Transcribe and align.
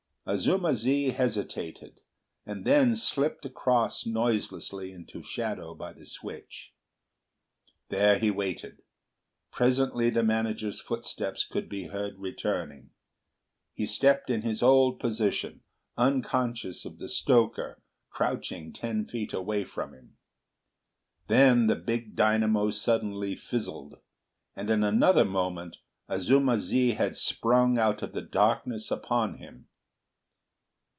Azuma 0.23 0.75
zi 0.75 1.09
hesitated, 1.09 1.99
and 2.45 2.63
then 2.63 2.95
slipped 2.95 3.43
across 3.43 4.05
noiselessly 4.05 4.91
into 4.91 5.23
shadow 5.23 5.73
by 5.73 5.91
the 5.91 6.05
switch. 6.05 6.71
There 7.89 8.19
he 8.19 8.29
waited. 8.29 8.83
Presently 9.51 10.11
the 10.11 10.21
manager's 10.23 10.79
footsteps 10.79 11.43
could 11.43 11.67
be 11.67 11.87
heard 11.87 12.19
returning. 12.19 12.91
He 13.73 13.87
stopped 13.87 14.29
in 14.29 14.43
his 14.43 14.61
old 14.61 14.99
position, 14.99 15.63
unconscious 15.97 16.85
of 16.85 16.99
the 16.99 17.09
stoker 17.09 17.81
crouching 18.11 18.71
ten 18.73 19.07
feet 19.07 19.33
away 19.33 19.63
from 19.63 19.95
him. 19.95 20.17
Then 21.27 21.65
the 21.65 21.75
big 21.75 22.15
dynamo 22.15 22.69
suddenly 22.69 23.35
fizzled, 23.35 23.95
and 24.55 24.69
in 24.69 24.83
another 24.83 25.25
moment 25.25 25.77
Azuma 26.07 26.59
zi 26.59 26.91
had 26.91 27.15
sprung 27.15 27.79
out 27.79 28.03
of 28.03 28.13
the 28.13 28.21
darkness 28.21 28.91
upon 28.91 29.39
him. 29.39 29.67